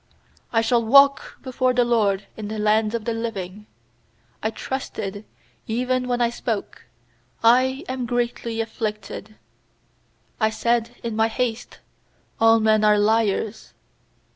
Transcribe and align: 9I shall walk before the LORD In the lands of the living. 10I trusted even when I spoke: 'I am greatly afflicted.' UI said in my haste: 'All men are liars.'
9I 0.51 0.65
shall 0.65 0.83
walk 0.83 1.39
before 1.43 1.73
the 1.75 1.85
LORD 1.85 2.25
In 2.35 2.47
the 2.47 2.57
lands 2.57 2.95
of 2.95 3.05
the 3.05 3.13
living. 3.13 3.67
10I 4.41 4.55
trusted 4.55 5.25
even 5.67 6.07
when 6.07 6.19
I 6.21 6.31
spoke: 6.31 6.85
'I 7.43 7.83
am 7.87 8.07
greatly 8.07 8.61
afflicted.' 8.61 9.35
UI 10.41 10.49
said 10.49 10.89
in 11.03 11.15
my 11.15 11.27
haste: 11.27 11.81
'All 12.39 12.59
men 12.59 12.83
are 12.83 12.97
liars.' 12.97 13.75